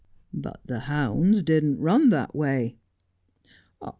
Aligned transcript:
'But 0.33 0.61
the 0.65 0.79
hounds 0.79 1.43
didn't 1.43 1.77
run 1.79 2.09
that 2.09 2.33
way.' 2.33 2.75